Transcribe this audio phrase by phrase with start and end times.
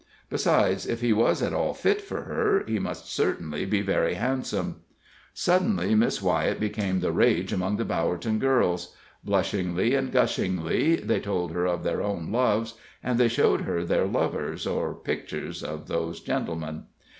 [0.31, 4.77] Besides, if he was at all fit for her, he must certainly be very handsome.
[5.31, 8.95] Suddenly Miss Wyett became the rage among the Bowerton girls.
[9.23, 14.07] Blushingly and gushingly they told her of their own loves, and they showed her their
[14.07, 16.85] lovers, or pictures of those gentlemen.